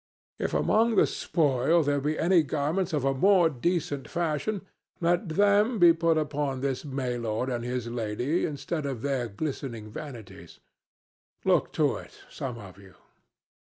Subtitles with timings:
[0.39, 4.63] If among the spoil there be any garments of a more decent fashion,
[4.99, 9.91] let them be put upon this May lord and his Lady instead of their glistening
[9.91, 10.59] vanities.
[11.45, 12.95] Look to it, some of you."